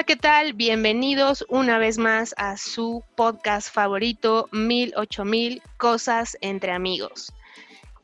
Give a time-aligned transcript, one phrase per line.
[0.00, 0.54] Hola, ¿qué tal?
[0.54, 7.34] Bienvenidos una vez más a su podcast favorito, Mil Ocho Mil Cosas entre Amigos.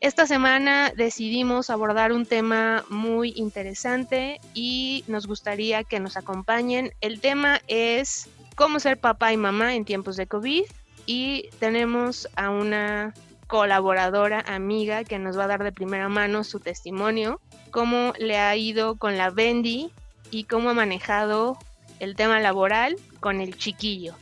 [0.02, 6.92] Esta semana decidimos abordar un tema muy interesante y nos gustaría que nos acompañen.
[7.00, 10.64] El tema es cómo ser papá y mamá en tiempos de COVID
[11.06, 13.14] y tenemos a una
[13.46, 18.54] colaboradora, amiga, que nos va a dar de primera mano su testimonio, cómo le ha
[18.54, 19.90] ido con la Bendy
[20.30, 21.56] y cómo ha manejado
[22.00, 24.14] el tema laboral con el chiquillo.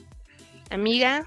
[0.71, 1.25] Amiga,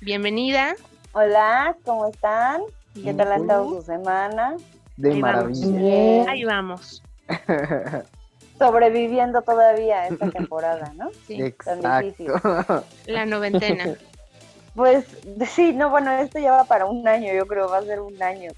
[0.00, 0.74] bienvenida.
[1.12, 2.62] Hola, ¿cómo están?
[2.94, 4.56] ¿Qué tal ha estado su semana?
[4.96, 6.30] De Ahí maravilla.
[6.30, 7.02] Ahí vamos.
[8.58, 11.10] Sobreviviendo todavía esta temporada, ¿no?
[11.26, 12.32] Sí, tan difícil.
[13.06, 13.96] La noventena.
[14.74, 15.06] Pues
[15.50, 18.20] sí, no, bueno, esto ya va para un año, yo creo, va a ser un
[18.20, 18.50] año.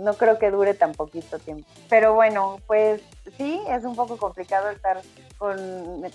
[0.00, 1.68] No creo que dure tan poquito tiempo.
[1.90, 3.02] Pero bueno, pues
[3.36, 5.02] sí, es un poco complicado estar
[5.36, 5.58] con,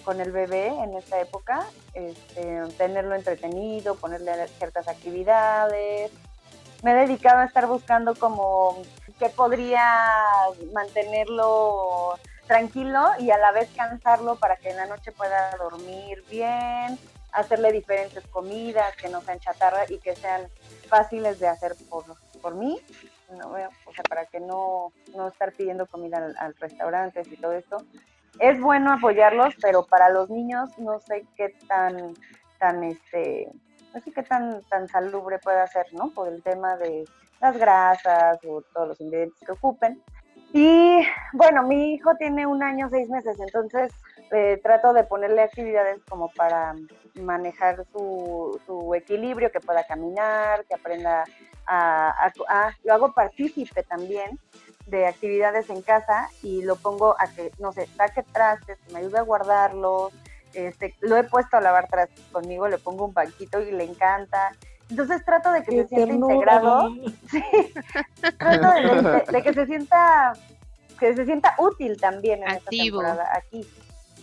[0.04, 6.12] con el bebé en esta época, este, tenerlo entretenido, ponerle ciertas actividades.
[6.82, 8.82] Me he dedicado a estar buscando como
[9.20, 9.84] que podría
[10.74, 16.98] mantenerlo tranquilo y a la vez cansarlo para que en la noche pueda dormir bien,
[17.32, 20.48] hacerle diferentes comidas que no sean chatarra y que sean
[20.88, 22.06] fáciles de hacer por,
[22.42, 22.82] por mí,
[23.38, 27.54] no, o sea, para que no, no estar pidiendo comida al, al restaurante y todo
[27.54, 27.78] esto.
[28.40, 32.14] Es bueno apoyarlos, pero para los niños no sé qué tan,
[32.60, 33.48] tan este,
[33.94, 36.10] no sé qué tan, tan salubre puede ser, ¿no?
[36.10, 37.06] Por el tema de
[37.40, 40.02] las grasas o todos los ingredientes que ocupen.
[40.54, 43.94] Y bueno, mi hijo tiene un año, seis meses, entonces
[44.32, 46.74] eh, trato de ponerle actividades como para
[47.16, 51.24] manejar su, su, equilibrio, que pueda caminar, que aprenda
[51.66, 54.40] a, a, a, Lo hago partícipe también
[54.88, 59.00] de actividades en casa y lo pongo a que, no sé, saque trastes, que me
[59.00, 60.12] ayude a guardarlos.
[60.54, 64.52] Este, lo he puesto a lavar trastes conmigo, le pongo un banquito y le encanta.
[64.90, 66.34] Entonces trato de que Qué se sienta ternura.
[66.34, 66.90] integrado.
[67.32, 67.42] Sí,
[68.38, 70.34] trato de, de- de que se sienta
[71.00, 72.60] que se sienta útil también en Activo.
[72.60, 73.68] esta temporada aquí.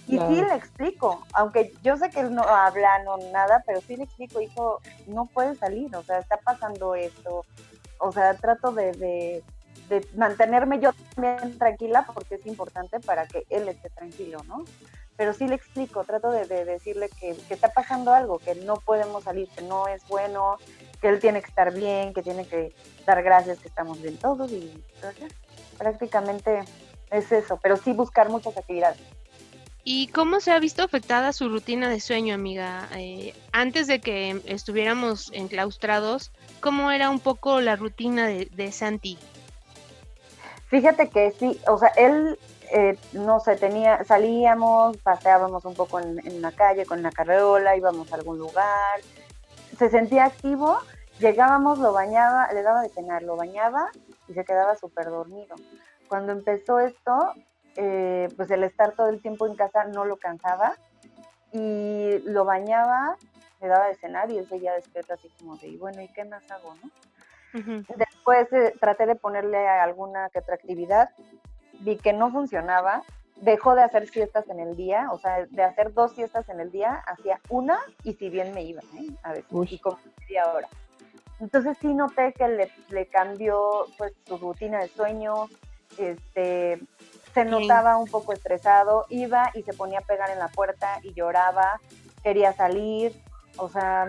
[0.07, 0.35] Y Claro.
[0.35, 4.05] sí le explico, aunque yo sé que él no habla, no nada, pero sí le
[4.05, 7.45] explico, hijo, no puedes salir, o sea, está pasando esto.
[7.99, 9.45] O sea, trato de, de,
[9.89, 14.65] de mantenerme yo también tranquila porque es importante para que él esté tranquilo, ¿no?
[15.17, 18.79] Pero sí le explico, trato de, de decirle que, que está pasando algo, que no
[18.79, 20.57] podemos salir, que no es bueno,
[21.01, 22.75] que él tiene que estar bien, que tiene que
[23.07, 24.83] dar gracias que estamos bien todos y
[25.79, 26.65] prácticamente
[27.11, 28.99] es eso, pero sí buscar muchas actividades.
[29.85, 32.89] ¿Y cómo se ha visto afectada su rutina de sueño, amiga?
[32.95, 39.19] Eh, antes de que estuviéramos enclaustrados, ¿cómo era un poco la rutina de, de Santi?
[40.73, 42.39] Fíjate que sí, o sea, él,
[42.71, 48.11] eh, no sé, tenía, salíamos, paseábamos un poco en, la calle con la carreola, íbamos
[48.11, 49.01] a algún lugar,
[49.79, 50.79] se sentía activo,
[51.19, 53.91] llegábamos, lo bañaba, le daba de cenar, lo bañaba
[54.29, 55.57] y se quedaba súper dormido.
[56.09, 57.35] Cuando empezó esto,
[57.77, 60.77] eh, pues el estar todo el tiempo en casa no lo cansaba
[61.53, 63.17] y lo bañaba,
[63.61, 66.25] le daba de cenar y él seguía despierto así como de, y bueno, ¿y qué
[66.25, 66.91] más hago, no?
[67.59, 67.85] Ujú.
[67.97, 71.11] Después eh, traté de ponerle alguna que otra actividad,
[71.81, 73.03] vi que no funcionaba,
[73.37, 76.71] dejó de hacer siestas en el día, o sea, de hacer dos siestas en el
[76.71, 79.11] día, hacía una y si bien me iba, ¿eh?
[79.23, 79.69] a veces, Uy.
[79.71, 80.69] y como media hora.
[81.41, 85.49] Entonces sí noté que le, le cambió pues su rutina de sueño,
[85.99, 86.81] este,
[87.35, 91.13] se notaba un poco estresado, iba y se ponía a pegar en la puerta y
[91.15, 91.81] lloraba,
[92.23, 93.21] quería salir,
[93.57, 94.07] o sea,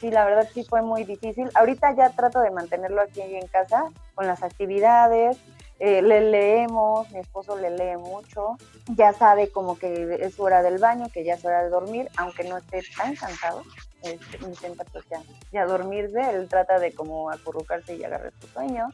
[0.00, 1.50] sí, la verdad sí fue muy difícil.
[1.54, 5.38] Ahorita ya trato de mantenerlo aquí en casa con las actividades,
[5.78, 8.56] eh, le leemos, mi esposo le lee mucho,
[8.88, 12.44] ya sabe como que es hora del baño, que ya es hora de dormir, aunque
[12.44, 13.62] no esté tan cansado,
[14.02, 15.20] este, intenta pues ya,
[15.52, 18.88] ya dormirse, él trata de como acurrucarse y agarrar su sueño.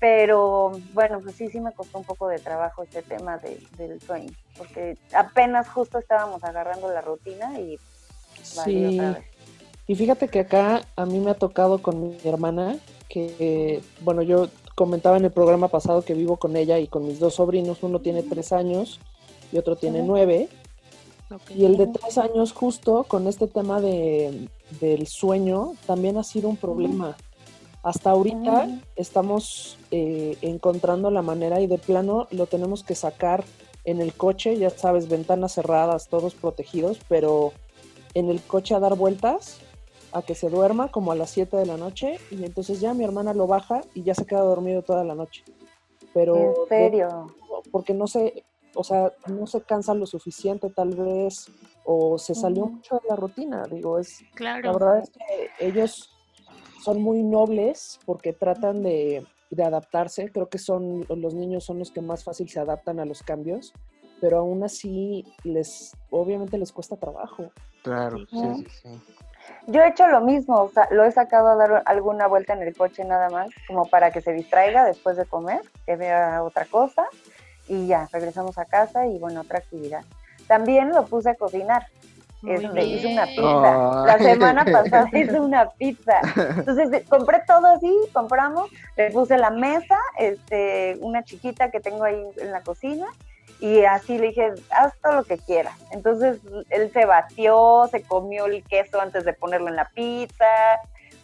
[0.00, 4.00] Pero bueno, pues sí, sí me costó un poco de trabajo este tema de- del
[4.00, 7.78] sueño, porque apenas justo estábamos agarrando la rutina y
[8.56, 8.98] valió Sí.
[8.98, 9.24] otra vez.
[9.86, 14.48] Y fíjate que acá a mí me ha tocado con mi hermana, que, bueno, yo
[14.74, 18.00] comentaba en el programa pasado que vivo con ella y con mis dos sobrinos, uno
[18.00, 19.00] tiene tres años
[19.52, 20.48] y otro tiene nueve,
[21.50, 24.48] y el de tres años justo con este tema de,
[24.80, 27.16] del sueño también ha sido un problema.
[27.82, 33.42] Hasta ahorita estamos eh, encontrando la manera y de plano lo tenemos que sacar
[33.84, 37.52] en el coche, ya sabes, ventanas cerradas, todos protegidos, pero
[38.12, 39.60] en el coche a dar vueltas
[40.12, 43.04] a que se duerma como a las 7 de la noche y entonces ya mi
[43.04, 45.42] hermana lo baja y ya se queda dormido toda la noche.
[46.12, 47.26] Pero ¿En de- serio?
[47.70, 48.44] porque no sé,
[48.74, 51.46] o sea, no se cansa lo suficiente tal vez,
[51.84, 53.62] o se salió mucho de la rutina.
[53.70, 54.64] Digo, es claro.
[54.64, 56.10] la verdad es que ellos
[56.82, 60.30] son muy nobles porque tratan de, de adaptarse.
[60.30, 63.72] Creo que son los niños son los que más fácil se adaptan a los cambios,
[64.20, 67.50] pero aún así les obviamente les cuesta trabajo.
[67.82, 68.88] Claro, sí, sí, sí.
[69.66, 72.62] Yo he hecho lo mismo, o sea, lo he sacado a dar alguna vuelta en
[72.62, 76.66] el coche nada más, como para que se distraiga después de comer, que vea otra
[76.66, 77.06] cosa,
[77.68, 80.04] y ya, regresamos a casa y bueno, otra actividad.
[80.46, 81.86] También lo puse a cocinar.
[82.46, 84.04] Este, hice una pizza.
[84.06, 86.20] La semana pasada hice una pizza.
[86.56, 92.22] Entonces compré todo así, compramos, le puse la mesa, este, una chiquita que tengo ahí
[92.38, 93.06] en la cocina,
[93.60, 95.76] y así le dije, haz todo lo que quieras.
[95.90, 96.38] Entonces
[96.70, 100.46] él se batió, se comió el queso antes de ponerlo en la pizza,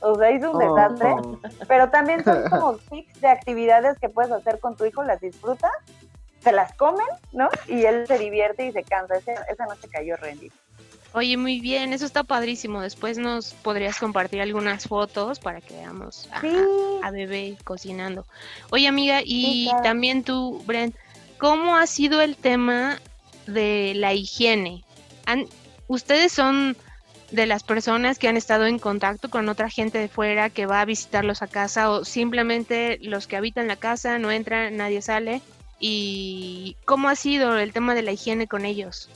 [0.00, 1.38] o sea, hizo un desastre, Oh.
[1.66, 5.70] pero también son como tips de actividades que puedes hacer con tu hijo, las disfrutas,
[6.40, 7.48] se las comen, ¿no?
[7.66, 9.16] Y él se divierte y se cansa.
[9.16, 10.54] Ese- esa noche cayó rendido.
[11.16, 12.82] Oye, muy bien, eso está padrísimo.
[12.82, 16.54] Después nos podrías compartir algunas fotos para que veamos a, Sí,
[17.02, 18.26] a bebé cocinando.
[18.68, 19.82] Oye, amiga, y Sí, claro.
[19.82, 20.94] también tú, Brent,
[21.38, 23.00] ¿cómo ha sido el tema
[23.46, 24.84] de la higiene?
[25.24, 25.46] Han-
[25.88, 26.76] ¿Ustedes son
[27.30, 30.82] de las personas que han estado en contacto con otra gente de fuera que va
[30.82, 35.40] a visitarlos a casa o simplemente los que habitan la casa no entran, nadie sale?
[35.80, 39.08] ¿Y cómo ha sido el tema de la higiene con ellos?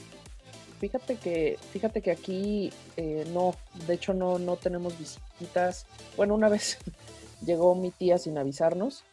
[0.81, 3.55] Fíjate que, fíjate que aquí eh, no,
[3.87, 5.87] de hecho no, no tenemos visitas.
[6.17, 6.79] Bueno, una vez
[7.45, 9.05] llegó mi tía sin avisarnos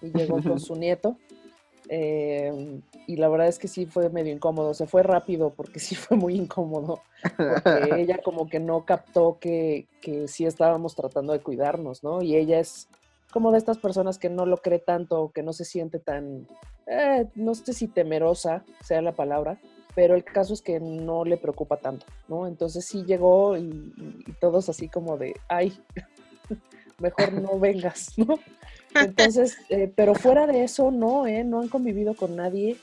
[0.00, 1.16] y llegó con su nieto.
[1.90, 5.94] eh, y la verdad es que sí fue medio incómodo, se fue rápido porque sí
[5.94, 7.02] fue muy incómodo,
[7.36, 12.22] porque ella como que no captó que, que sí estábamos tratando de cuidarnos, ¿no?
[12.22, 12.88] Y ella es
[13.32, 16.46] como de estas personas que no lo cree tanto, que no se siente tan,
[16.86, 19.58] eh, no sé si temerosa sea la palabra,
[19.94, 22.46] pero el caso es que no le preocupa tanto, ¿no?
[22.46, 23.92] Entonces sí llegó y,
[24.40, 25.78] todos así como de, ay,
[26.98, 28.38] mejor no vengas, ¿no?
[28.94, 31.44] Entonces, eh, pero fuera de eso, no, ¿eh?
[31.44, 32.76] No han convivido con nadie.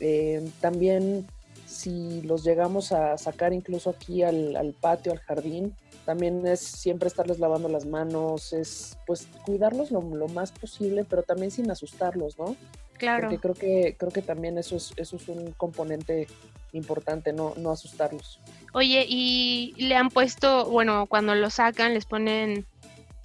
[0.00, 1.26] Eh, también
[1.66, 5.74] si los llegamos a sacar incluso aquí al, al patio, al jardín,
[6.04, 11.22] también es siempre estarles lavando las manos, es pues cuidarlos lo, lo más posible, pero
[11.22, 12.56] también sin asustarlos, ¿no?
[12.98, 13.28] Claro.
[13.28, 16.26] Porque creo que, creo que también eso es, eso es un componente
[16.72, 18.40] importante, no, no asustarlos.
[18.72, 22.66] Oye, y le han puesto, bueno, cuando lo sacan les ponen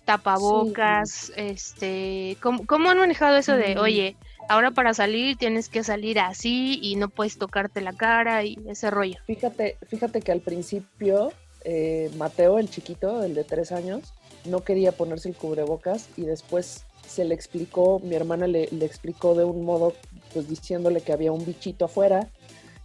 [0.06, 3.79] tapabocas, este, ¿cómo, cómo han manejado eso de, Mm.
[3.79, 4.15] oye,
[4.50, 8.89] ahora para salir tienes que salir así y no puedes tocarte la cara y ese
[8.89, 9.18] rollo?
[9.25, 11.31] Fíjate, fíjate que al principio
[11.63, 14.13] eh, Mateo, el chiquito, el de tres años,
[14.45, 19.35] no quería ponerse el cubrebocas y después se le explicó, mi hermana le, le explicó
[19.35, 19.93] de un modo,
[20.33, 22.29] pues diciéndole que había un bichito afuera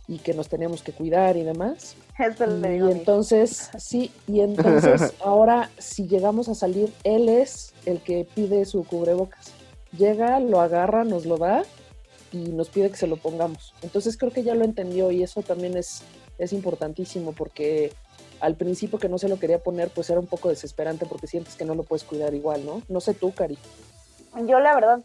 [0.08, 1.96] y que nos teníamos que cuidar y demás.
[2.74, 2.88] Y hijo.
[2.88, 8.84] entonces, sí, y entonces ahora si llegamos a salir, él es el que pide su
[8.84, 9.52] cubrebocas.
[9.96, 11.62] Llega, lo agarra, nos lo da
[12.32, 13.74] y nos pide que se lo pongamos.
[13.82, 16.02] Entonces creo que ya lo entendió y eso también es,
[16.38, 17.92] es importantísimo porque
[18.40, 21.54] al principio que no se lo quería poner, pues era un poco desesperante porque sientes
[21.56, 22.82] que no lo puedes cuidar igual, ¿no?
[22.88, 23.58] No sé tú, Cari.
[24.44, 25.00] Yo la verdad,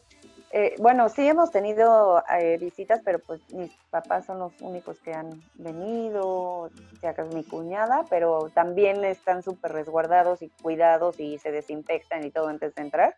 [0.51, 5.14] eh, bueno, sí hemos tenido eh, visitas, pero pues mis papás son los únicos que
[5.14, 6.69] han venido,
[7.00, 12.31] si acaso mi cuñada, pero también están súper resguardados y cuidados y se desinfectan y
[12.31, 13.16] todo antes de entrar.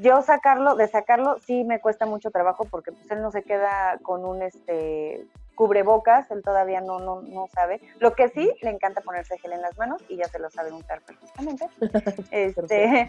[0.00, 3.98] Yo sacarlo, de sacarlo, sí me cuesta mucho trabajo porque pues él no se queda
[4.02, 7.80] con un este cubrebocas, él todavía no, no, no sabe.
[7.98, 10.70] Lo que sí, le encanta ponerse gel en las manos y ya se lo sabe
[10.70, 11.66] untar perfectamente.
[12.30, 13.08] Este,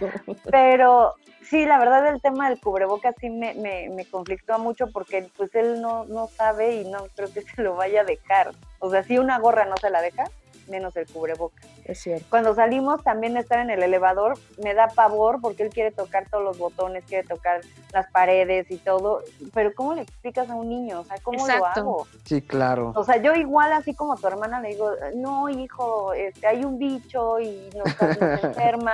[0.49, 5.27] pero sí, la verdad el tema del cubrebocas sí me, me, me conflictúa mucho porque
[5.35, 8.51] pues él no, no sabe y no creo que se lo vaya a dejar.
[8.79, 10.23] O sea, si una gorra no se la deja,
[10.69, 11.65] menos el cubrebocas.
[11.85, 12.25] Es cierto.
[12.29, 16.43] Cuando salimos también estar en el elevador me da pavor porque él quiere tocar todos
[16.43, 17.61] los botones, quiere tocar
[17.93, 21.01] las paredes y todo, pero ¿cómo le explicas a un niño?
[21.01, 21.63] O sea, ¿cómo Exacto.
[21.63, 22.07] lo hago?
[22.25, 22.91] Sí, claro.
[22.95, 26.77] O sea, yo igual así como tu hermana le digo, no, hijo, este, hay un
[26.77, 28.93] bicho y nos, nos enferma,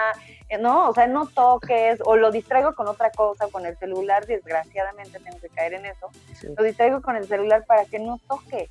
[0.50, 0.90] eh, ¿no?
[0.90, 5.40] O sea, no toques, o lo distraigo con otra cosa, con el celular, desgraciadamente tengo
[5.40, 8.70] que caer en eso, sí, lo distraigo con el celular para que no toque.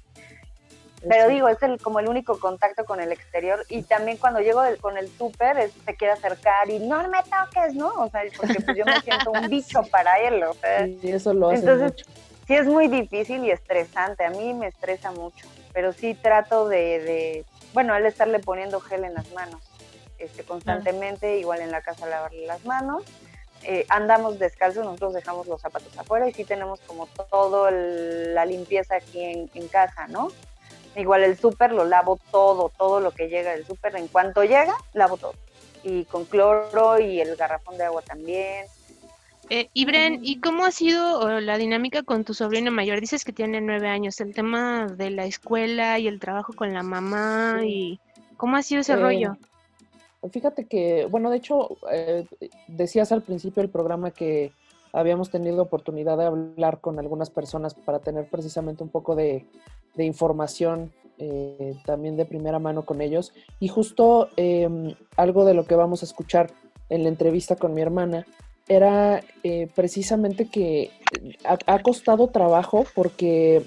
[1.09, 4.63] Pero digo, es el, como el único contacto con el exterior y también cuando llego
[4.63, 7.89] del- con el súper se quiere acercar y no me toques, ¿no?
[7.99, 11.35] O sea, porque pues yo me siento un bicho para él, o sea, Sí, eso
[11.35, 12.05] lo hace Entonces, mucho.
[12.47, 14.25] sí es muy difícil y estresante.
[14.25, 19.05] A mí me estresa mucho, pero sí trato de, de bueno, al estarle poniendo gel
[19.05, 19.61] en las manos
[20.19, 23.03] este, constantemente, igual en la casa lavarle las manos.
[23.65, 28.97] eh, andamos descalzos, nosotros dejamos los zapatos afuera y sí tenemos como todo la limpieza
[28.97, 30.29] aquí en, en casa, ¿no?
[30.97, 33.97] Igual el súper lo lavo todo, todo lo que llega del súper.
[33.97, 35.35] En cuanto llega, lavo todo.
[35.83, 38.67] Y con cloro y el garrafón de agua también.
[39.51, 43.01] Eh, y Bren, ¿y cómo ha sido la dinámica con tu sobrino mayor?
[43.01, 46.83] Dices que tiene nueve años, el tema de la escuela y el trabajo con la
[46.83, 48.01] mamá y
[48.37, 49.37] cómo ha sido ese rollo.
[50.23, 52.25] Eh, fíjate que, bueno, de hecho, eh,
[52.69, 54.53] decías al principio del programa que
[54.93, 59.47] habíamos tenido oportunidad de hablar con algunas personas para tener precisamente un poco de,
[59.97, 63.33] información eh, también de primera mano con ellos.
[63.61, 66.51] Y justo em, algo de lo que vamos a escuchar
[66.89, 68.27] en la entrevista con mi hermana
[68.69, 70.91] era eh, precisamente que
[71.45, 73.65] ha, costado trabajo porque,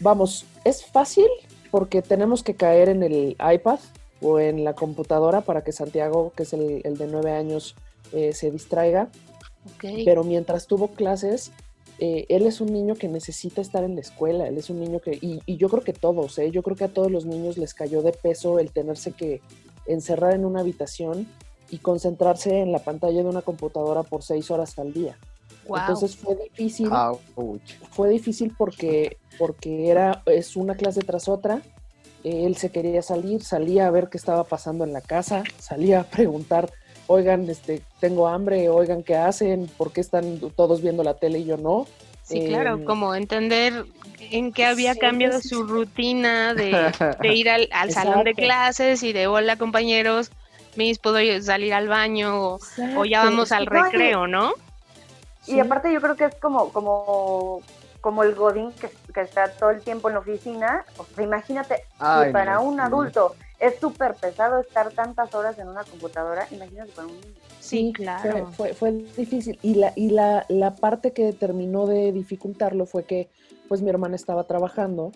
[0.00, 1.26] vamos, es fácil
[1.70, 3.78] porque tenemos que caer en el iPad
[4.20, 7.76] o en la computadora para que Santiago, que es el, de nueve años,
[8.12, 9.08] eh, se distraiga.
[9.80, 11.52] Pero mientras tuvo clases,
[11.98, 15.00] eh, él es un niño que necesita estar en la escuela, él es un niño
[15.00, 16.50] que, y, yo creo que todos, ¿eh?
[16.50, 19.40] yo creo que a todos los niños les cayó de peso el tenerse que
[19.86, 21.26] encerrar en una habitación
[21.70, 25.16] y concentrarse en la pantalla de una computadora por seis horas al día.
[25.68, 26.90] Entonces fue difícil,
[27.90, 31.62] fue difícil porque, porque era, es una clase tras otra,
[32.22, 36.04] él se quería salir, salía a ver qué estaba pasando en la casa, salía a
[36.04, 36.70] preguntar
[37.06, 39.68] oigan, este, tengo hambre, oigan, ¿qué hacen?
[39.76, 41.86] ¿Por qué están todos viendo la tele y yo no?
[42.22, 43.84] Sí, claro, em, como entender
[44.18, 49.56] en qué había cambiado su rutina de, ir al, salón de clases y de hola
[49.56, 50.30] compañeros,
[50.76, 52.58] mis, puedo salir al baño
[52.96, 54.52] o, ya vamos al recreo, ¿no?
[55.46, 57.62] Y aparte yo creo que es como, como,
[58.00, 60.84] como el godín que, está todo el tiempo en la oficina.
[60.98, 66.46] O sea, imagínate, para un adulto es súper pesado estar tantas horas en una computadora,
[66.50, 67.34] imagínate para un niño.
[67.60, 68.52] Sí, claro.
[68.52, 69.58] Fue, fue, difícil.
[69.62, 73.28] Y, la, y la, la, parte que terminó de dificultarlo fue que
[73.68, 75.10] pues mi hermana estaba trabajando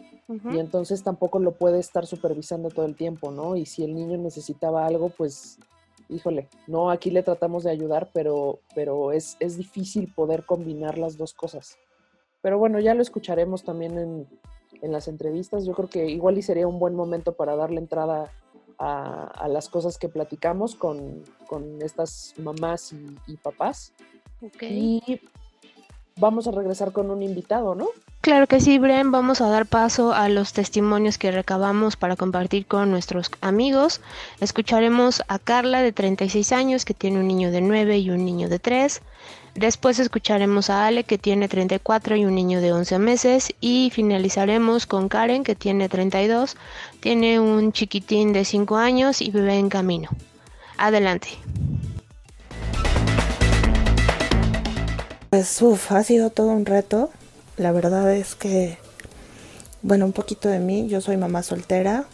[0.52, 3.56] y entonces tampoco lo puede estar supervisando todo el tiempo, ¿no?
[3.56, 5.59] Y si el niño necesitaba algo, pues,
[6.09, 11.16] híjole, no, aquí le tratamos de ayudar, pero, pero es, es difícil poder combinar las
[11.16, 11.78] dos cosas.
[12.42, 14.28] Pero bueno, ya lo escucharemos también en,
[14.82, 15.64] en las entrevistas.
[15.64, 18.30] Yo creo que igual y sería un buen momento para darle entrada
[18.78, 21.22] a, las cosas que platicamos con,
[21.80, 22.94] estas mamás
[23.26, 23.92] y, papás.
[24.60, 25.20] Y
[26.16, 27.88] vamos a regresar con un invitado, ¿no?
[28.22, 29.10] Claro que sí, Bren.
[29.10, 34.00] Vamos a dar paso a los testimonios que recabamos para compartir con nuestros amigos.
[34.40, 38.49] Escucharemos a Carla de 36 años que tiene un niño de 9 y un niño
[38.49, 39.00] de 3.
[39.54, 44.87] Después escucharemos a Ale que tiene 34 y un niño de 11 meses y finalizaremos
[44.87, 46.57] con Karen que tiene 32,
[47.00, 50.09] tiene un chiquitín de 5 años y vive en camino.
[50.78, 51.28] Adelante.
[55.30, 57.11] Pues uf, ha sido todo un reto.
[57.57, 58.78] La verdad es que,
[59.83, 62.04] bueno, un poquito de mí, yo soy mamá soltera,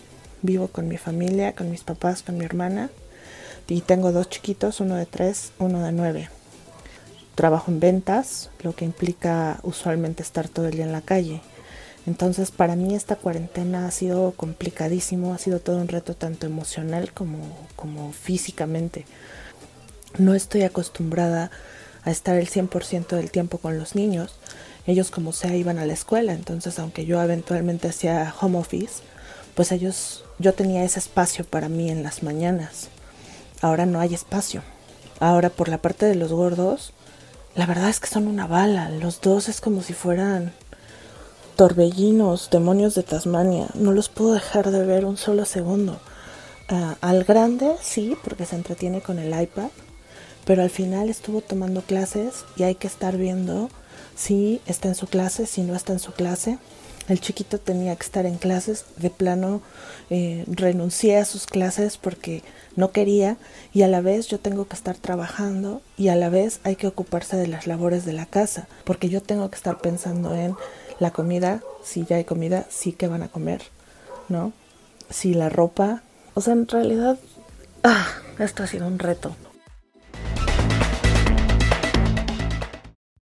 [0.42, 2.90] vivo con mi familia, con mis papás, con mi hermana
[3.68, 6.28] y tengo dos chiquitos, uno de 3, uno de 9
[7.36, 11.42] trabajo en ventas, lo que implica usualmente estar todo el día en la calle.
[12.06, 17.12] Entonces para mí esta cuarentena ha sido complicadísimo, ha sido todo un reto tanto emocional
[17.12, 17.38] como,
[17.76, 19.04] como físicamente.
[20.18, 21.50] No estoy acostumbrada
[22.04, 24.36] a estar el 100% del tiempo con los niños.
[24.86, 29.02] Ellos como sea iban a la escuela, entonces aunque yo eventualmente hacía home office,
[29.54, 32.88] pues ellos, yo tenía ese espacio para mí en las mañanas.
[33.60, 34.62] Ahora no hay espacio.
[35.18, 36.92] Ahora por la parte de los gordos,
[37.56, 38.90] la verdad es que son una bala.
[38.90, 40.52] Los dos es como si fueran
[41.56, 43.68] torbellinos, demonios de Tasmania.
[43.74, 45.98] No los puedo dejar de ver un solo segundo.
[46.68, 49.70] Ah, al grande sí, porque se entretiene con el iPad,
[50.44, 53.70] pero al final estuvo tomando clases y hay que estar viendo
[54.14, 56.58] si está en su clase, si no está en su clase.
[57.08, 59.62] El chiquito tenía que estar en clases, de plano
[60.10, 62.42] eh, renuncié a sus clases porque
[62.74, 63.36] no quería
[63.72, 66.88] y a la vez yo tengo que estar trabajando y a la vez hay que
[66.88, 70.56] ocuparse de las labores de la casa porque yo tengo que estar pensando en
[70.98, 73.62] la comida, si ya hay comida, sí que van a comer,
[74.28, 74.52] ¿no?
[75.08, 76.02] Si la ropa,
[76.34, 77.18] o sea, en realidad,
[77.84, 78.06] ah,
[78.38, 79.36] esto ha sido un reto.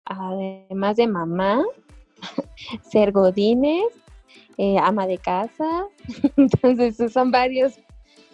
[0.06, 1.64] Además de mamá,
[2.92, 3.86] ser godines,
[4.58, 5.88] eh, ama de casa.
[6.38, 7.74] Entonces, son varios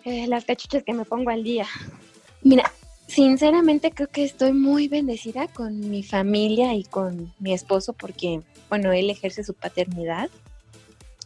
[0.06, 1.68] eh, las cachuchas que me pongo al día.
[2.42, 2.72] Mira,
[3.08, 8.92] sinceramente creo que estoy muy bendecida con mi familia y con mi esposo porque, bueno,
[8.94, 10.30] él ejerce su paternidad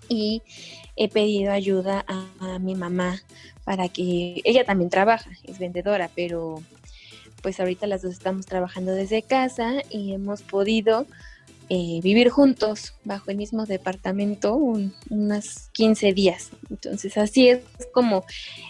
[0.09, 0.41] y
[0.95, 3.21] he pedido ayuda a mi mamá
[3.63, 6.61] para que ella también trabaja, es vendedora, pero
[7.41, 11.05] pues ahorita las dos estamos trabajando desde casa y hemos podido
[11.75, 16.51] eh, vivir juntos bajo el mismo departamento un, unos 15 días.
[16.69, 17.61] Entonces así es
[17.91, 18.25] como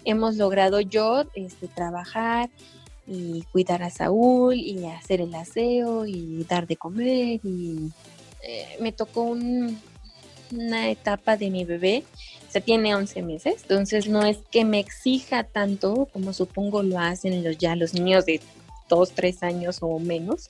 [0.06, 2.50] hemos logrado yo este, trabajar
[3.06, 7.92] y cuidar a Saúl y hacer el aseo y dar de comer y
[8.42, 12.06] eh, me tocó una etapa de mi bebé,
[12.48, 17.00] o sea, tiene 11 meses, entonces no es que me exija tanto como supongo lo
[17.00, 18.40] hacen los, ya los niños de
[18.88, 20.50] 2, 3 años o menos,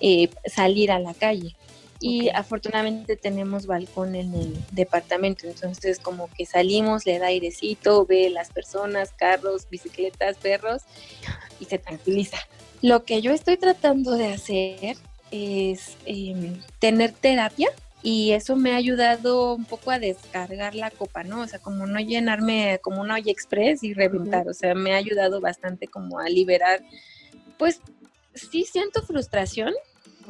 [0.00, 1.54] eh, salir a la calle
[2.00, 8.30] y afortunadamente tenemos balcón en el departamento, entonces como que salimos, le da airecito, ve
[8.30, 10.82] las personas, carros, bicicletas, perros
[11.60, 12.38] y se tranquiliza.
[12.82, 14.96] Lo que yo estoy tratando de hacer
[15.30, 17.70] es em, tener terapia
[18.02, 21.40] y eso me ha ayudado un poco a descargar la copa, ¿no?
[21.40, 24.96] O sea, como no llenarme como una olla express y reventar, o sea, me ha
[24.96, 26.82] ayudado bastante como a liberar,
[27.56, 27.80] pues
[28.34, 29.72] sí siento frustración,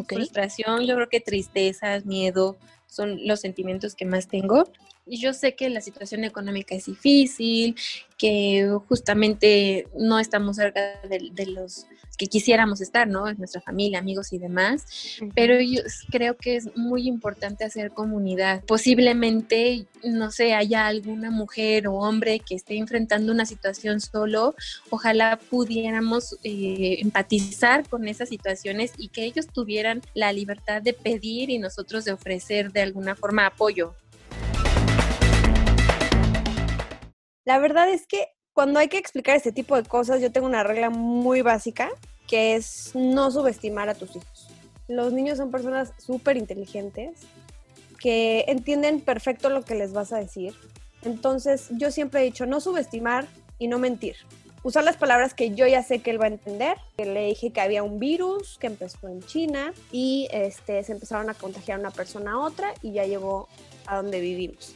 [0.06, 4.64] Frustración, yo creo que tristezas, miedo son los sentimientos que más tengo.
[5.06, 7.76] Y yo sé que la situación económica es difícil,
[8.16, 13.28] que justamente no estamos cerca de, los que quisiéramos estar, ¿no?
[13.28, 14.86] En nuestra familia, amigos y demás.
[15.34, 18.64] Pero yo creo que es muy importante hacer comunidad.
[18.64, 24.54] Posiblemente, no sé, haya alguna mujer o hombre que esté enfrentando una situación solo.
[24.88, 31.50] Ojalá pudiéramos eh, empatizar con esas situaciones y que ellos tuvieran la libertad de pedir
[31.50, 33.94] y nosotros de ofrecer de alguna forma apoyo.
[37.44, 40.62] La verdad es que cuando hay que explicar este tipo de cosas, yo tengo una
[40.62, 41.90] regla muy básica,
[42.26, 44.48] que es no subestimar a tus hijos.
[44.88, 47.20] Los niños son personas súper inteligentes,
[48.00, 50.54] que entienden perfecto lo que les vas a decir.
[51.02, 53.26] Entonces, yo siempre he dicho, no subestimar
[53.58, 54.16] y no mentir.
[54.62, 56.78] Usar las palabras que yo ya sé que él va a entender.
[56.96, 61.34] Le dije que había un virus que empezó en China y este, se empezaron a
[61.34, 63.48] contagiar una persona a otra y ya llegó
[63.86, 64.74] a donde vivimos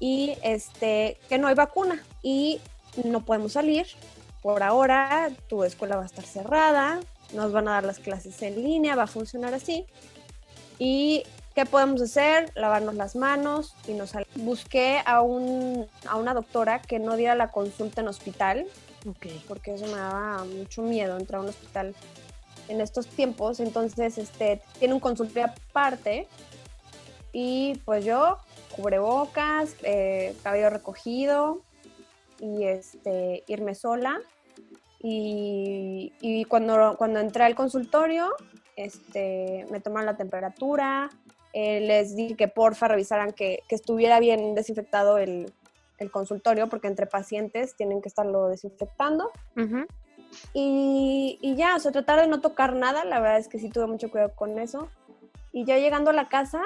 [0.00, 2.60] y este, que no hay vacuna y
[3.04, 3.86] no podemos salir.
[4.42, 7.00] Por ahora tu escuela va a estar cerrada,
[7.32, 9.84] nos van a dar las clases en línea, va a funcionar así.
[10.78, 12.52] ¿Y qué podemos hacer?
[12.54, 17.50] Lavarnos las manos y nos Busqué a, un, a una doctora que no diera la
[17.50, 18.66] consulta en hospital,
[19.48, 21.94] porque eso me daba mucho miedo entrar a un hospital
[22.68, 23.58] en estos tiempos.
[23.58, 26.28] Entonces, este, tiene un consultorio aparte
[27.32, 28.38] y pues yo
[28.78, 31.62] cubrebocas, eh, cabello recogido
[32.38, 34.20] y este, irme sola.
[35.00, 38.30] Y, cuando, cuando entré al consultorio,
[38.76, 41.10] este, me tomaron la temperatura,
[41.52, 45.52] eh, les dije que porfa revisaran que, estuviera bien desinfectado el,
[46.12, 49.32] consultorio, porque entre pacientes tienen que estarlo desinfectando.
[50.54, 53.68] y, y, ya, o sea, tratar de no tocar nada, la verdad es que sí
[53.68, 54.88] tuve mucho cuidado con eso.
[55.52, 56.62] Y ya llegando a la casa,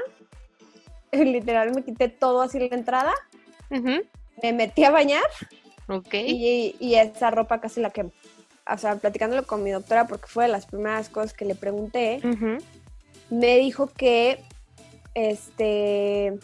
[1.25, 3.13] literal me quité todo así la entrada,
[3.71, 5.23] me metí a bañar
[6.13, 10.51] y, esa ropa casi la que, o sea, platicándolo con mi doctora porque fue de
[10.51, 12.21] las primeras cosas que le pregunté,
[13.31, 14.43] me dijo que
[15.15, 16.39] este,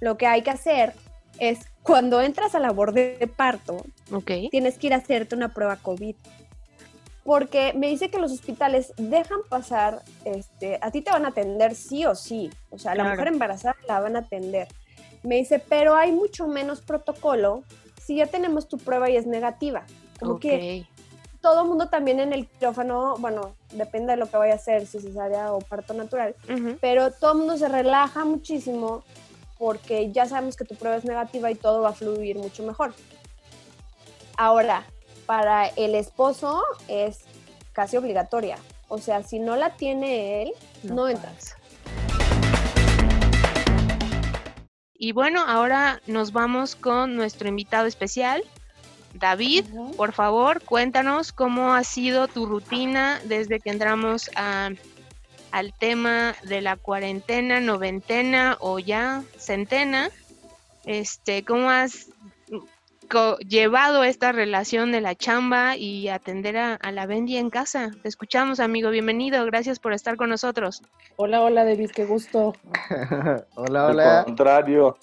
[0.00, 0.94] lo que hay que hacer
[1.38, 3.84] es cuando entras a la borde de parto,
[4.50, 6.16] tienes que ir a hacerte una prueba COVID
[7.26, 11.74] porque me dice que los hospitales dejan pasar, este, a ti te van a atender
[11.74, 14.68] sí o sí, o sea, la mujer embarazada la van a atender.
[15.24, 17.64] Me dice, pero hay mucho menos protocolo
[18.00, 19.82] si ya tenemos tu prueba y es negativa.
[20.20, 20.86] Como que
[21.40, 24.86] todo el mundo también en el quirófano, bueno, depende de lo que vaya a hacer,
[24.86, 26.36] si cesárea o parto natural,
[26.80, 29.02] pero todo el mundo se relaja muchísimo
[29.58, 32.94] porque ya sabemos que tu prueba es negativa y todo va a fluir mucho mejor.
[34.36, 34.86] Ahora,
[35.26, 37.20] para el esposo es
[37.72, 38.58] casi obligatoria.
[38.88, 41.56] O sea, si no la tiene él, no, entras.
[44.94, 48.42] Y bueno, ahora nos vamos con nuestro invitado especial,
[49.12, 49.66] David.
[49.96, 56.76] Por favor, cuéntanos cómo ha sido tu rutina desde que entramos al tema de la
[56.76, 60.10] cuarentena, noventena o ya centena.
[60.84, 62.06] Este, ¿cómo has
[63.40, 67.90] llevado esta relación de la chamba y atender a, la Bendy en casa.
[68.02, 68.90] Te escuchamos, amigo.
[68.90, 69.44] Bienvenido.
[69.46, 70.82] Gracias por estar con nosotros.
[71.16, 71.90] Hola, hola, David.
[71.90, 72.54] Qué gusto.
[73.54, 74.18] hola, hola.
[74.20, 74.96] Al contrario,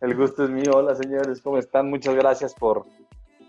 [0.00, 0.72] el gusto es mío.
[0.74, 1.40] Hola, señores.
[1.40, 1.90] ¿Cómo están?
[1.90, 2.86] Muchas gracias por,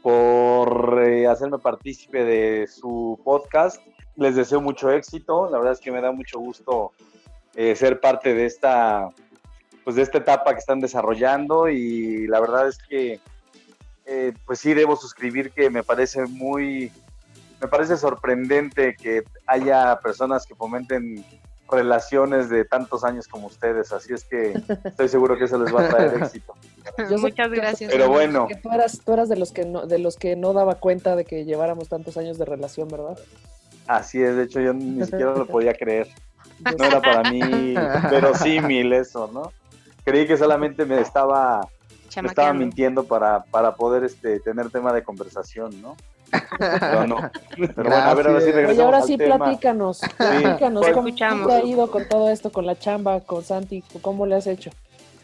[0.02, 3.82] por eh, hacerme partícipe de su podcast.
[4.16, 5.50] Les deseo mucho éxito.
[5.50, 6.92] La verdad es que me da mucho gusto
[7.56, 9.10] eh, ser parte de esta
[9.84, 13.20] pues de esta etapa que están desarrollando y la verdad es que
[14.06, 16.92] eh, pues sí debo suscribir que me parece muy,
[17.62, 21.26] me parece sorprendente que haya personas que fomenten
[21.70, 25.86] relaciones de tantos años como ustedes, así es que estoy seguro que eso les va
[25.86, 26.54] a traer éxito.
[27.10, 27.92] Yo Muchas gracias.
[27.92, 30.52] Pero bueno, Que tú eras, tú eras de los que no, de los que no
[30.52, 33.18] daba cuenta de que lleváramos tantos años de relación, ¿verdad?
[33.88, 36.08] así es, de hecho yo ni siquiera lo podía creer.
[36.78, 37.42] No era para mí
[38.12, 39.52] verosímil eso, ¿no?
[40.04, 41.68] Creí que solamente me estaba,
[42.22, 45.96] me estaba mintiendo para, para poder este, tener tema de conversación, ¿no?
[46.80, 47.18] Pero no.
[47.76, 49.38] Pero bueno, a ver, ahora sí regresamos Oye, ahora al sí, tema.
[49.38, 51.48] platícanos, platícanos, pues- ¿cómo Escuchamos.
[51.48, 53.84] te ha ido con todo esto, con la chamba, con Santi?
[54.02, 54.72] ¿Cómo le has hecho?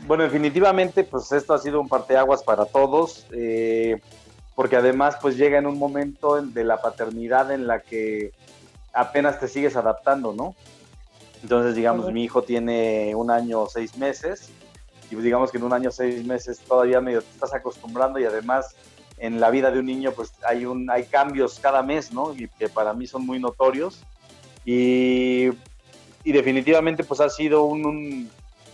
[0.06, 4.00] Bueno, definitivamente, pues esto ha sido un parteaguas para todos, eh,
[4.56, 8.32] porque además, pues llega en un momento en- de la paternidad en la que
[8.94, 10.56] apenas te sigues adaptando, ¿no?
[11.42, 14.50] Entonces, digamos, mi hijo tiene un año o seis meses,
[15.10, 18.26] y pues, digamos que en un año seis meses todavía medio te estás acostumbrando y
[18.26, 18.76] además
[19.18, 22.34] en la vida de un niño, pues hay, un, hay cambios cada mes, ¿no?
[22.36, 24.04] Y que para mí son muy notorios.
[24.64, 25.48] Y,
[26.24, 28.30] y definitivamente, pues ha sido un- un,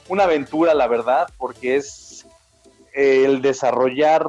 [0.09, 2.25] una aventura, la verdad, porque es
[2.93, 4.25] el desarrollar,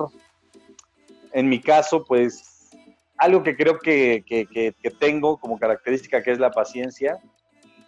[1.33, 2.71] en mi caso, pues
[3.17, 4.47] algo que creo que- que-
[4.81, 7.19] que tengo como característica, que es la paciencia,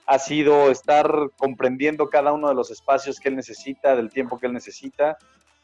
[0.06, 4.46] ha sido estar comprendiendo cada uno de los espacios que él necesita, del tiempo que
[4.46, 5.18] él necesita,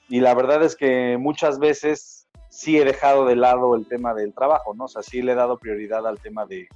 [0.09, 4.35] y la verdad es que muchas veces sí he dejado de lado el tema del
[4.35, 4.85] trabajo, ¿no?
[4.85, 6.69] O sea, sí le he dado prioridad al tema de,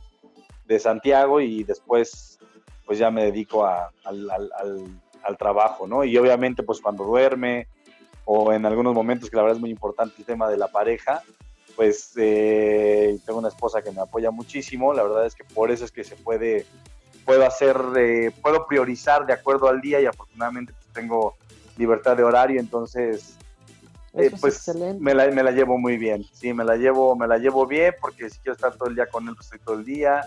[0.67, 2.39] de Santiago y después
[2.87, 6.05] pues ya me dedico a- al, al- al- al trabajo, ¿no?
[6.05, 7.67] Y obviamente pues cuando duerme
[8.25, 11.21] o en algunos momentos que la verdad es muy importante el tema de la pareja,
[11.75, 15.85] pues eh, tengo una esposa que me apoya muchísimo, la verdad es que por eso
[15.85, 16.65] es que se puede,
[17.27, 21.35] puedo hacer, eh, puedo priorizar de acuerdo al día y afortunadamente pues, tengo
[21.77, 23.37] libertad de horario, entonces
[24.15, 24.67] eh, pues
[24.99, 27.95] me la, me la llevo muy bien, sí, me la llevo, me la llevo bien
[28.01, 30.23] porque si quiero estar todo el día con él, pues estoy todo el día,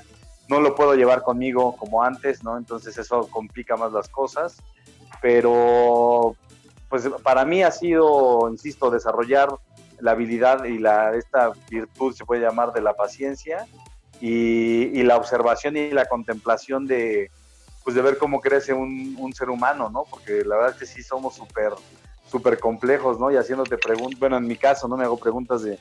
[0.49, 2.57] no lo puedo llevar conmigo como antes, ¿no?
[2.57, 4.57] Entonces eso complica más las cosas,
[5.21, 6.35] pero
[6.89, 9.49] pues para mí ha sido, insisto, desarrollar
[9.99, 13.65] la habilidad y la, esta virtud, se puede llamar, de la paciencia
[14.21, 17.31] y, y la observación y la contemplación de,
[17.83, 20.05] pues de ver cómo crece un, un ser humano, ¿no?
[20.09, 21.73] Porque la verdad es que sí somos súper
[22.29, 23.31] súper complejos, ¿no?
[23.31, 24.95] Y haciéndote preguntas, bueno, en mi caso, ¿no?
[24.95, 25.79] Me hago preguntas de,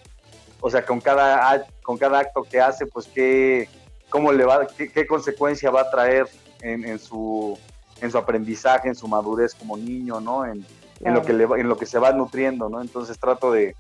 [0.61, 3.69] o sea, con cada, con cada acto que hace, pues, ¿qué,
[4.09, 6.27] cómo le va, qué, qué consecuencia va a traer
[6.63, 7.59] en, en su,
[8.01, 10.47] en su aprendizaje, en su madurez como niño, ¿no?
[10.47, 10.65] En,
[11.01, 12.81] en lo que le en lo que se va nutriendo, ¿no?
[12.81, 13.77] Entonces trato de,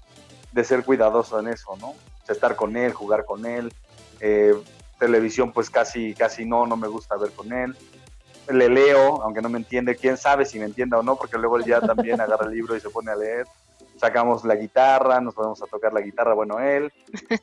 [0.52, 1.88] de ser cuidadoso en eso, ¿no?
[1.88, 3.72] O sea, estar con él, jugar con él,
[4.20, 4.54] eh,
[4.98, 7.76] televisión pues casi, casi no, no me gusta ver con él.
[8.48, 11.58] Le leo, aunque no me entiende, quién sabe si me entienda o no, porque luego
[11.58, 13.46] él ya también agarra el libro y se pone a leer.
[13.96, 16.90] Sacamos la guitarra, nos ponemos a tocar la guitarra, bueno, él.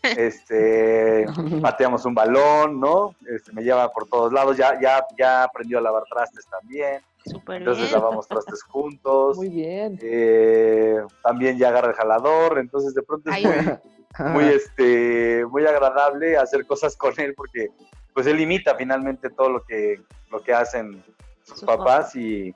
[0.02, 1.26] Este,
[1.62, 3.14] pateamos un balón, ¿no?
[3.28, 7.02] Este, me lleva por todos lados, ya, ya, ya aprendió a lavar trastes también.
[7.26, 8.00] Súper Entonces bien.
[8.00, 9.38] lavamos trastes juntos.
[9.38, 10.00] Muy bien.
[10.02, 13.78] Eh, también ya agarra el jalador, entonces de pronto es Ay, muy,
[14.20, 17.70] muy, este, muy agradable hacer cosas con él porque
[18.14, 20.02] pues él imita finalmente todo lo que,
[20.32, 21.04] lo que hacen
[21.44, 22.54] sus papás y,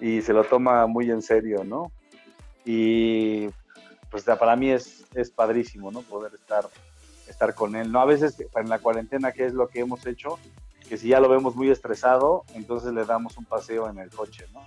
[0.00, 1.92] y se lo toma muy en serio, ¿no?
[2.64, 3.48] Y
[4.10, 6.02] pues para mí es, es padrísimo, ¿no?
[6.02, 6.64] Poder estar,
[7.28, 8.00] estar con él, ¿no?
[8.00, 10.38] A veces en la cuarentena, ¿qué es lo que hemos hecho?
[10.88, 14.46] Que si ya lo vemos muy estresado, entonces le damos un paseo en el coche,
[14.52, 14.62] ¿no?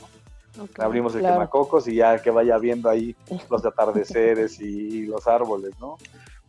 [0.80, 1.36] Abrimos el Claro.
[1.36, 3.16] quemacocos y ya que vaya viendo ahí
[3.50, 5.98] los atardeceres y, los árboles, ¿no?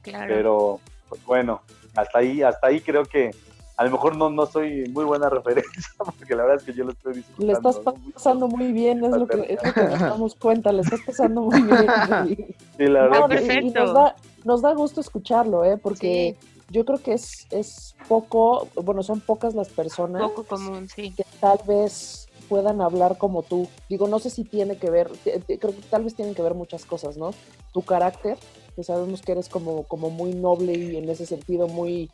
[0.03, 0.27] Claro.
[0.29, 1.63] Pero, pues bueno,
[1.95, 3.31] hasta ahí, hasta ahí creo que
[3.77, 6.85] a lo mejor no, no soy muy buena referencia, porque la verdad es que yo
[6.85, 7.47] lo estoy disfrutando.
[7.47, 7.79] Le estás
[8.15, 11.43] pasando muy bien, es lo que, es lo que nos damos cuenta, le estás pasando
[11.43, 11.87] muy bien.
[12.77, 15.77] Sí, la verdad No, que y- nos da, nos da gusto escucharlo, ¿eh?
[15.79, 16.49] Porque Sí.
[16.71, 21.13] yo creo que es, es poco, bueno, son pocas las personas Poco común, sí.
[21.15, 23.69] que tal vez puedan hablar como tú.
[23.89, 26.85] Digo, no sé si tiene que ver, creo que tal vez tienen que ver muchas
[26.85, 27.31] cosas, ¿no?
[27.73, 28.37] Tu carácter,
[28.77, 32.11] que sabemos que eres como, como muy noble y en ese sentido muy...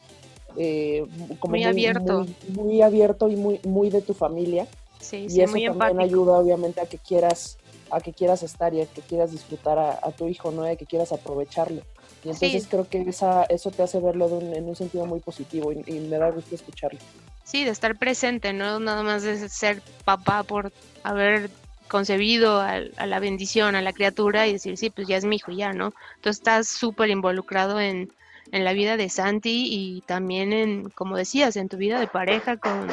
[0.56, 1.06] eh,
[1.40, 2.20] como Muy abierto.
[2.20, 4.66] Muy, muy abierto y muy, muy de tu familia
[5.00, 6.00] Sí, y sí, eso muy también empático.
[6.00, 7.56] ayuda obviamente a que quieras
[7.90, 10.70] a que quieras estar y a que quieras disfrutar a, a tu hijo no y
[10.72, 11.82] a que quieras aprovecharlo
[12.24, 12.68] y entonces Sí.
[12.68, 15.82] creo que esa eso te hace verlo de un- en un sentido muy positivo y,
[15.86, 16.98] y me da gusto escucharlo
[17.44, 20.70] Sí, de estar presente, no nada más de ser papá por
[21.02, 21.50] haber
[21.88, 25.50] concebido a, la bendición, a la criatura y decir, sí, pues ya es mi hijo,
[25.52, 25.94] ya, ¿no?
[26.20, 28.12] Tú estás súper involucrado en,
[28.52, 32.58] en la vida de Santi y también en, como decías, en tu vida de pareja
[32.58, 32.90] con,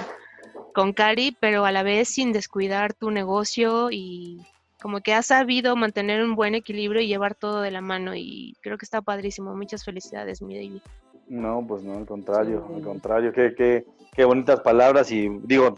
[0.74, 4.40] con Cari, pero a la vez sin descuidar tu negocio y
[4.86, 8.56] como que has sabido mantener un buen equilibrio y llevar todo de la mano y
[8.62, 9.56] creo que está padrísimo.
[9.56, 10.82] Muchas felicidades, mi David.
[11.28, 15.76] No, pues no, al contrario, al contrario, qué, qué, qué bonitas palabras y digo,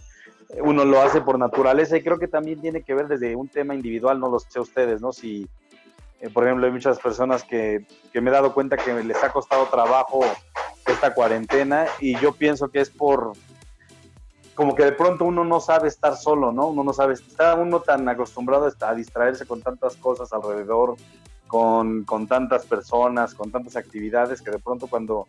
[0.62, 3.74] uno lo hace por naturaleza y creo que también tiene que ver desde un tema
[3.74, 5.14] individual, no lo sé ustedes, ¿no?
[5.14, 5.48] Si,
[6.20, 9.32] eh, por ejemplo, hay muchas personas que, que me he dado cuenta que les ha
[9.32, 10.20] costado trabajo
[10.86, 13.32] esta cuarentena y yo pienso que es por,
[14.58, 16.70] como que de pronto uno no sabe estar solo, ¿no?
[16.70, 20.96] Uno no sabe, está uno tan acostumbrado a distraerse con tantas cosas alrededor,
[21.46, 25.28] con, con tantas personas, con tantas actividades, que de pronto cuando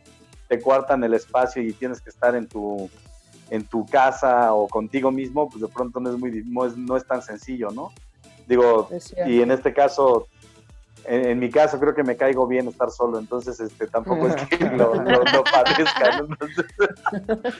[0.48, 2.88] te cuartan el espacio y tienes que estar en tu,
[3.50, 6.96] en tu casa o contigo mismo, pues de pronto no es, muy, no es, no
[6.96, 7.92] es tan sencillo, ¿no?
[8.46, 8.88] Digo,
[9.26, 10.28] y en este caso,
[11.08, 14.58] en, mi caso creo que me caigo bien estar solo, entonces este tampoco es que
[14.70, 14.92] lo,
[15.52, 16.66] padezca, Entonces,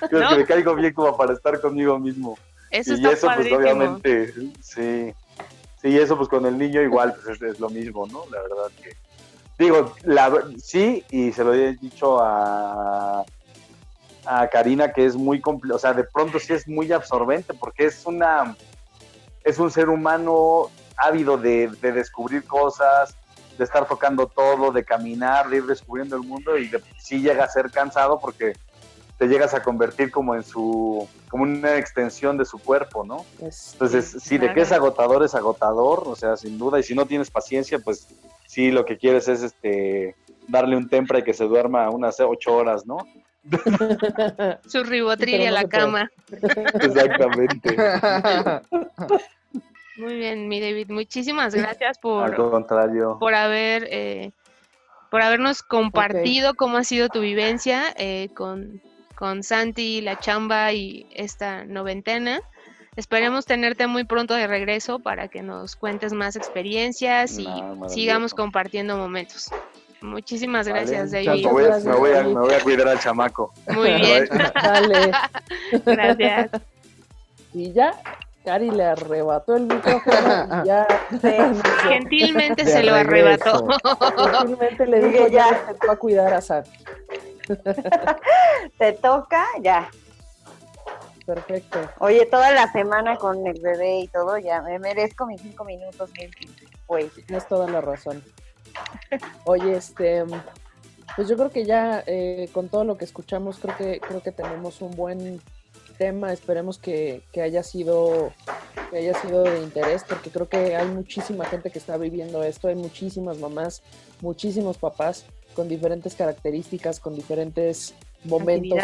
[0.11, 2.39] creo que me caigo bien como para estar conmigo mismo.
[2.71, 5.15] Eso y eso pues obviamente, sí,
[5.81, 8.25] sí, eso pues con el niño igual pues es, lo mismo, ¿no?
[8.31, 8.95] La verdad que,
[9.59, 10.31] digo, la,
[10.63, 13.25] sí, y se lo he dicho a,
[14.27, 17.87] a Karina que es muy complejo, o sea, de pronto sí es muy absorbente porque
[17.87, 18.55] es una,
[19.43, 23.15] es un ser humano ávido de, descubrir cosas,
[23.59, 27.45] de estar tocando todo, de caminar, de ir descubriendo el mundo y de, sí llega
[27.45, 28.55] a ser cansado porque
[29.19, 33.27] te llegas a convertir como en su, como una extensión de su cuerpo, ¿no?
[33.41, 37.05] Entonces, sí, de que es agotador, es agotador, o sea, sin duda, y si no
[37.05, 38.07] tienes paciencia, pues
[38.47, 40.15] sí, lo que quieres es este
[40.47, 42.99] darle un tempra y que se duerma unas ocho horas, ¿no?
[44.67, 46.11] Su ribotril a la cama.
[46.81, 47.77] Exactamente.
[49.99, 50.91] Muy bien, mi David.
[50.91, 53.19] Muchísimas gracias por, contrario.
[53.19, 54.33] por haber eh,
[55.11, 58.81] por habernos compartido cómo ha sido tu vivencia eh, con,
[59.15, 62.41] con Santi, la chamba y esta noventena.
[62.97, 67.49] Esperemos tenerte muy pronto de regreso para que nos cuentes más experiencias y
[67.89, 69.51] sigamos compartiendo momentos.
[70.01, 71.45] Muchísimas gracias, David.
[71.45, 71.79] Me voy, a,
[72.23, 73.53] me, voy a, cuidar al chamaco.
[73.69, 74.29] Muy bien.
[74.29, 75.13] Dale.
[75.87, 76.51] gracias.
[77.55, 77.95] Y ya,
[78.49, 80.87] Cari le arrebató el micrófono y ya.
[81.83, 83.67] Gentilmente se lo arrebató.
[84.39, 86.65] Gentilmente le dije, ya, te va a cuidar a San.
[88.79, 89.91] te toca, ya.
[91.27, 91.79] Perfecto.
[91.99, 96.11] Oye, toda la semana con el bebé y todo, ya me merezco mis cinco minutos,
[96.87, 97.13] pues.
[97.27, 98.25] Tienes toda la razón.
[99.45, 100.25] Oye, este,
[101.17, 104.33] pues yo creo que ya eh, con todo lo que escuchamos, creo que creo que
[104.33, 105.39] tenemos un buen
[105.99, 106.33] tema.
[106.33, 108.33] Esperemos que, haya sido
[108.91, 112.69] que haya sido de interés, porque creo que hay muchísima gente que está viviendo esto.
[112.69, 113.83] Hay muchísimas mamás,
[114.23, 118.79] muchísimos papás con diferentes características, con diferentes momentos,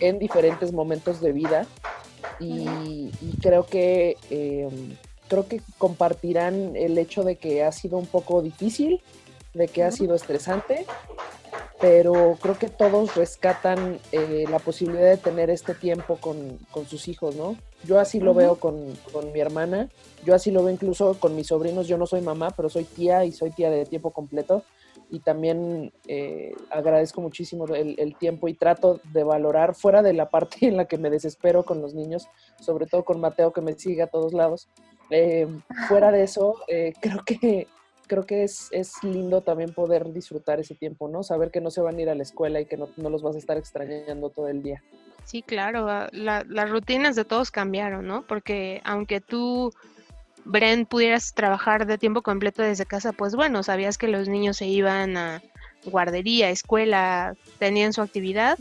[0.00, 1.66] en, diferentes momentos de vida.
[2.40, 3.10] Y,
[3.42, 4.96] creo que em,
[5.28, 9.02] creo que compartirán el hecho de que ha sido un poco difícil,
[9.56, 10.86] de que ha sido estresante,
[11.80, 17.36] pero creo que todos rescatan eh, la posibilidad de tener este tiempo con, sus hijos,
[17.36, 17.56] ¿no?
[17.84, 18.94] Yo así lo veo con,
[19.32, 19.88] mi hermana,
[20.24, 23.24] yo así lo veo incluso con mis sobrinos, yo no soy mamá, pero soy tía
[23.24, 24.62] y soy tía de tiempo completo
[25.10, 30.66] y también eh, agradezco muchísimo el, tiempo y trato de valorar fuera de la parte
[30.66, 32.28] en la que me desespero con los niños,
[32.60, 34.68] sobre todo con Mateo que me sigue a todos lados.
[35.10, 35.46] Eh,
[35.86, 36.56] fuera de eso,
[37.00, 37.68] creo que
[38.06, 41.22] creo que es, es, lindo también poder disfrutar ese tiempo, ¿no?
[41.22, 43.22] Saber que no se van a ir a la escuela y que no, no los
[43.22, 44.82] vas a estar extrañando todo el día.
[45.24, 48.22] Sí, claro, ah, las rutinas de todos cambiaron, ¿no?
[48.26, 49.72] Porque aunque tú
[50.44, 54.66] Bren pudieras trabajar de tiempo completo desde casa, pues bueno, sabías que los niños se
[54.66, 55.42] iban a
[55.84, 58.58] guardería, escuela, tenían su actividad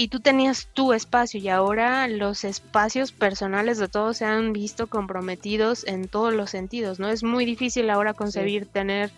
[0.00, 4.86] y tú tenías tu espacio y ahora los espacios personales de todos se han visto
[4.86, 7.08] comprometidos en todos los sentidos, ¿no?
[7.08, 9.10] Es muy difícil ahora concebir tener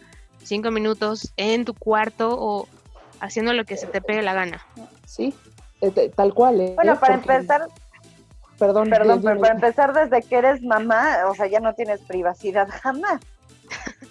[0.42, 2.66] cinco minutos en tu cuarto o
[3.20, 4.64] haciendo lo que se te pegue la gana.
[5.04, 5.34] Sí,
[5.82, 6.62] eh, tal cual.
[6.62, 6.72] ¿eh?
[6.76, 7.68] Bueno, para empezar,
[8.58, 12.68] Perdón, Perdón, pero para empezar, desde que eres mamá, o sea, ya no tienes privacidad
[12.82, 13.20] jamás.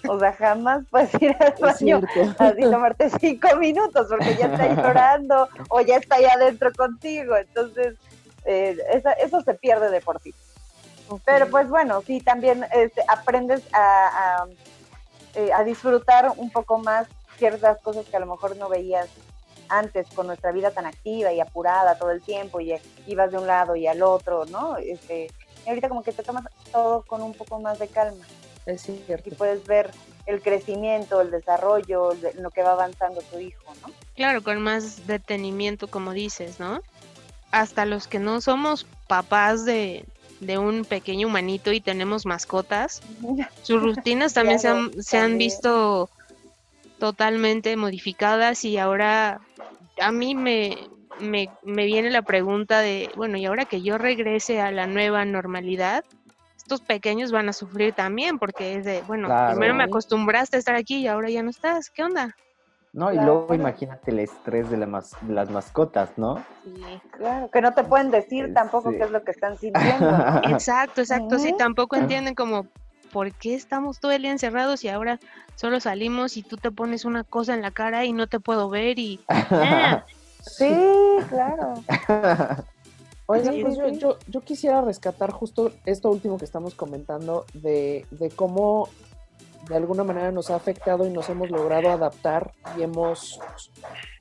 [0.10, 2.02] O sea, jamás puedes ir al baño
[2.40, 7.36] así tomarte cinco minutos porque ya está llorando o ya está ahí adentro contigo.
[7.38, 7.96] Entonces,
[8.46, 8.76] eh,
[9.20, 10.34] eso, se pierde de por sí.
[11.26, 14.46] Pero pues bueno, sí, también este, aprendes a,
[15.36, 19.08] eh, a disfrutar un poco más ciertas cosas que a lo mejor no veías
[19.70, 23.46] antes con nuestra vida tan activa y apurada todo el tiempo y ibas de un
[23.46, 24.78] lado y al otro, ¿no?
[24.78, 25.30] Este,
[25.66, 28.26] y ahorita como que te tomas todo con un poco más de calma.
[28.70, 29.30] Es cierto.
[29.30, 29.92] Y puedes ver
[30.26, 33.92] el crecimiento, el desarrollo, lo que va avanzando tu hijo, ¿no?
[34.16, 36.82] Claro, con más detenimiento, como dices, ¿no?
[37.52, 40.06] Hasta los que no somos papás de,
[40.60, 43.02] un pequeño humanito y tenemos mascotas,
[43.64, 46.10] sus rutinas también, se, han, se han visto
[47.00, 49.42] totalmente modificadas y ahora
[50.00, 50.78] a mí me,
[51.20, 55.26] me, me viene la pregunta de, bueno, y ahora que yo regrese a la nueva
[55.26, 56.06] normalidad,
[56.70, 59.90] estos pequeños van a sufrir también, porque es de, bueno, primero me Claro.
[59.90, 61.90] acostumbraste a estar aquí y ahora ya no estás.
[61.90, 62.36] ¿Qué onda?
[62.94, 63.26] No, y Claro.
[63.48, 66.46] luego imagínate el estrés de, la mas- de las mascotas, ¿no?
[66.64, 67.02] Sí.
[67.18, 68.98] Claro, que no te pueden decir tampoco Sí.
[69.00, 69.80] qué es lo que están sintiendo.
[70.44, 71.40] Exacto, exacto.
[71.40, 71.58] Sí, Ujú.
[71.58, 72.68] tampoco entienden como
[73.12, 75.18] por qué estamos todo el día encerrados y ahora
[75.56, 78.70] solo salimos y tú te pones una cosa en la cara y no te puedo
[78.70, 80.06] ver y ah,
[80.42, 80.86] Sí,
[81.30, 81.74] claro.
[83.32, 88.08] Oigan, Sí, pues yo, yo, yo quisiera rescatar justo esto último que estamos comentando de,
[88.10, 88.90] de cómo
[89.68, 93.40] de alguna manera nos ha afectado y nos hemos logrado adaptar y hemos,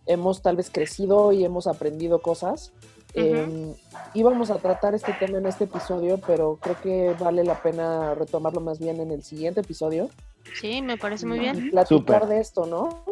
[0.04, 2.74] hemos tal vez crecido y hemos aprendido cosas.
[3.14, 3.24] Ujú.
[3.24, 3.76] Eh,
[4.12, 8.60] íbamos a tratar este tema en este episodio, pero creo que vale la pena retomarlo
[8.60, 10.10] más bien en el siguiente episodio
[10.54, 11.70] sí, me parece muy bien.
[11.70, 12.26] platicar Súper.
[12.26, 13.04] de esto, ¿no?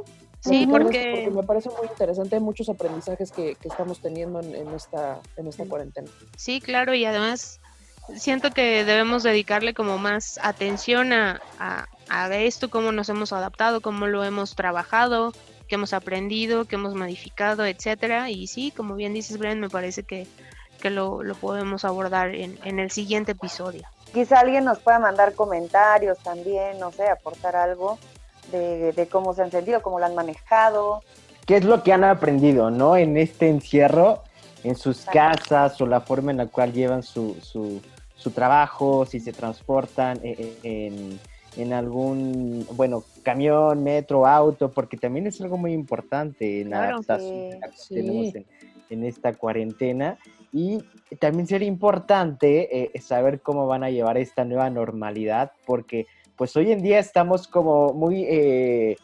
[0.48, 4.68] Sí, porque me parece muy interesante, hay muchos aprendizajes que, que estamos teniendo en, en
[4.74, 6.09] esta, en esta cuarentena.
[6.37, 7.61] sí, claro, y además
[8.14, 13.80] siento que debemos dedicarle como más atención a, a, a esto, cómo nos hemos adaptado,
[13.80, 15.32] cómo lo hemos trabajado,
[15.68, 18.30] qué hemos aprendido, qué hemos modificado, etcétera.
[18.30, 20.26] Y sí, como bien dices, Brian, me parece que,
[20.80, 23.82] que lo, lo podemos abordar en, en el siguiente episodio.
[24.14, 27.98] Quizá alguien nos pueda mandar comentarios también, no sé, aportar algo
[28.52, 31.02] de, de cómo se han sentido, cómo lo han manejado.
[31.46, 32.96] ¿Qué es lo que han aprendido, no?
[32.96, 34.22] En este encierro,
[34.64, 37.80] en sus casas o la forma en la cual llevan su, su,
[38.16, 41.20] su trabajo, si se transportan eh, eh, en,
[41.62, 47.00] en algún, bueno, camión, metro, auto, porque también es algo muy importante en la Claro.
[47.02, 47.94] que Sí.
[47.94, 48.44] tenemos en,
[48.90, 50.18] en esta cuarentena.
[50.52, 50.78] Y
[51.20, 56.06] también sería importante eh, saber cómo van a llevar esta nueva normalidad, porque
[56.37, 58.96] pues hoy en día estamos como muy, eh,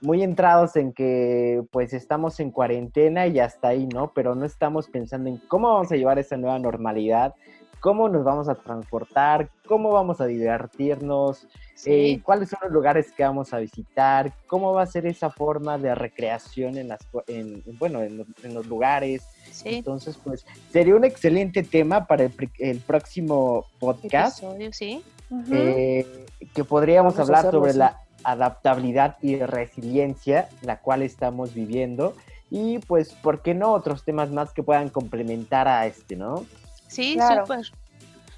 [0.00, 4.12] muy entrados en que pues estamos en cuarentena y hasta ahí, ¿no?
[4.14, 7.34] Pero no estamos pensando en cómo vamos a llevar esa nueva normalidad,
[7.80, 11.46] cómo nos vamos a transportar, cómo vamos a divertirnos,
[11.84, 15.78] eh, cuáles son los lugares que vamos a visitar, cómo va a ser esa forma
[15.78, 19.22] de recreación en las, en, bueno, en los, en los lugares.
[19.50, 19.76] sí.
[19.76, 25.04] Entonces, pues sería un excelente tema para el, el próximo podcast, Episodio, sí.
[25.52, 27.78] Eh, que podríamos Vamos hablar sobre así.
[27.78, 32.14] la adaptabilidad y resiliencia, la cual estamos viviendo.
[32.50, 36.46] Y pues, ¿por qué no otros temas más que puedan complementar a este, no?
[36.86, 37.46] Sí, Claro.
[37.46, 37.66] súper.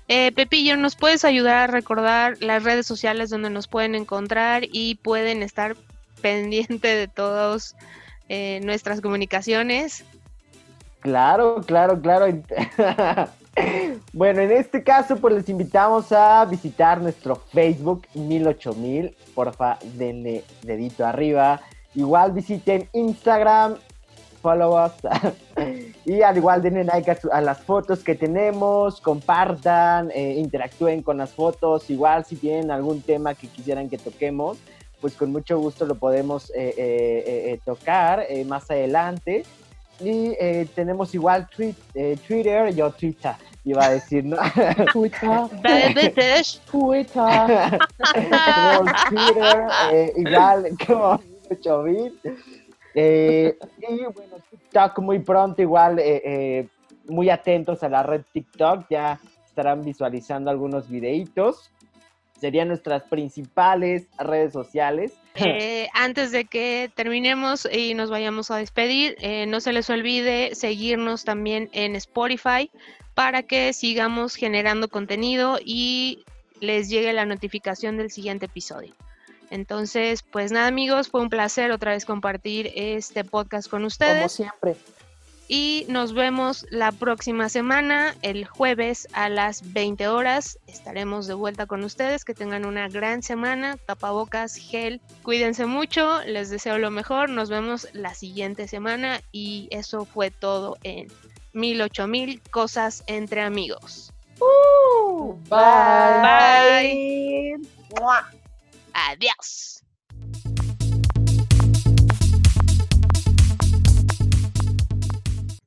[0.08, 4.96] Eh, Pepillo, ¿nos puedes ayudar a recordar las redes sociales donde nos pueden encontrar y
[4.96, 5.76] pueden estar
[6.22, 7.76] pendiente de todas
[8.62, 10.04] nuestras comunicaciones?
[11.00, 12.26] Claro, claro, claro.
[14.12, 19.16] bueno, en este caso, pues les invitamos a visitar nuestro Facebook 108000.
[19.34, 21.60] Porfa, denle dedito arriba.
[21.94, 23.76] Igual visiten Instagram,
[24.40, 24.92] follow us.
[26.04, 31.18] y al igual denle like a, a las fotos que tenemos, compartan, eh, interactúen con
[31.18, 31.90] las fotos.
[31.90, 34.58] Igual si tienen algún tema que quisieran que toquemos,
[35.00, 39.44] pues con mucho gusto lo podemos eh, eh, tocar más adelante.
[40.00, 43.32] Y eh, tenemos igual tweet, eh, Twitter, yo Twitter,
[43.64, 44.36] iba a decir, ¿no?
[44.92, 45.40] Twitter.
[46.70, 47.80] Twitter.
[48.14, 52.14] tenemos Twitter, eh, igual como 8 bit.
[52.94, 53.56] Eh,
[53.88, 56.68] y bueno, TikTok muy pronto, igual eh, eh,
[57.08, 61.70] muy atentos a la red TikTok, ya estarán visualizando algunos videitos.
[62.40, 65.12] Serían nuestras principales redes sociales.
[65.34, 70.54] Eh, antes de que terminemos y nos vayamos a despedir, eh, no se les olvide
[70.54, 72.70] seguirnos también en Spotify
[73.14, 76.24] para que sigamos generando contenido y
[76.60, 78.94] les llegue la notificación del siguiente episodio.
[79.50, 84.32] Entonces, pues nada amigos, fue un placer otra vez compartir este podcast con Como ustedes
[84.32, 84.76] siempre.
[85.52, 90.60] Y nos vemos la próxima semana, el jueves a las 20 horas.
[90.68, 92.24] Estaremos de vuelta con ustedes.
[92.24, 93.76] Que tengan una gran semana.
[93.76, 95.00] Tapabocas, gel.
[95.24, 96.22] Cuídense mucho.
[96.24, 97.30] Les deseo lo mejor.
[97.30, 99.22] Nos vemos la siguiente semana.
[99.32, 101.08] Y eso fue todo en
[101.52, 104.12] 108000 cosas entre amigos.
[105.48, 107.56] Bye.
[107.90, 108.40] Bye.
[108.92, 109.79] Adiós.